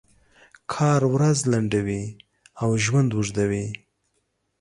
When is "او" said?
2.61-2.69